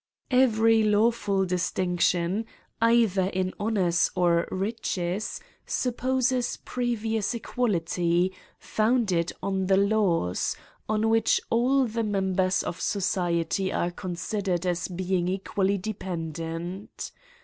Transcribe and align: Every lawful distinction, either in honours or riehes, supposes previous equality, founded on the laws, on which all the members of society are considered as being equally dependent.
Every 0.31 0.81
lawful 0.81 1.45
distinction, 1.45 2.45
either 2.81 3.25
in 3.29 3.53
honours 3.59 4.09
or 4.15 4.47
riehes, 4.51 5.39
supposes 5.67 6.57
previous 6.65 7.35
equality, 7.35 8.33
founded 8.57 9.31
on 9.43 9.67
the 9.67 9.77
laws, 9.77 10.55
on 10.89 11.09
which 11.11 11.39
all 11.51 11.85
the 11.85 12.01
members 12.01 12.63
of 12.63 12.81
society 12.81 13.71
are 13.71 13.91
considered 13.91 14.65
as 14.65 14.87
being 14.87 15.27
equally 15.27 15.77
dependent. 15.77 17.11